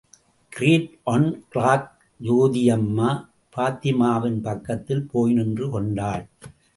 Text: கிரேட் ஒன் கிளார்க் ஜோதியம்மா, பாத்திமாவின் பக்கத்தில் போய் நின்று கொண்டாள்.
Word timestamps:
கிரேட் 0.51 0.93
ஒன் 1.03 1.27
கிளார்க் 1.49 1.91
ஜோதியம்மா, 2.19 3.09
பாத்திமாவின் 3.57 4.39
பக்கத்தில் 4.41 5.05
போய் 5.11 5.33
நின்று 5.33 5.69
கொண்டாள். 5.69 6.25